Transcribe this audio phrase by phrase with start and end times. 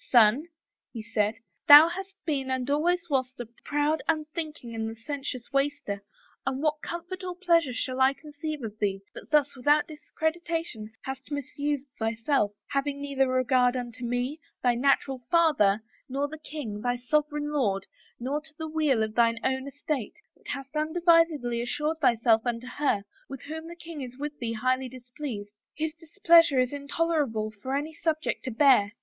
[0.01, 0.47] * Son,'
[0.91, 5.51] he said, * Thou hast been and al ways wast a proud, unthinking and licentious
[5.53, 6.01] waster,
[6.43, 11.29] and what comfort or pleasure shall I conceive of thee, that thus without discretion, hast
[11.29, 17.51] misused thyself, having neither regard unto me, thy natural father, nor the king, thy sovereign
[17.51, 17.85] lord,
[18.19, 23.03] nor to the weal of thine own estate, but hast unadvisedly assured thyself unto her,
[23.29, 27.93] with whom the king is with thee highly displeased, whose displeasure is intolerable for any
[27.93, 28.93] subject to bear.